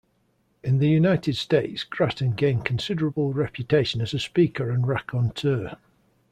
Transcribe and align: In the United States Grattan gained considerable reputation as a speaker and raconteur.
In 0.63 0.79
the 0.79 0.89
United 0.89 1.35
States 1.35 1.83
Grattan 1.83 2.31
gained 2.31 2.65
considerable 2.65 3.33
reputation 3.33 4.01
as 4.01 4.15
a 4.15 4.19
speaker 4.19 4.71
and 4.71 4.87
raconteur. 4.87 5.77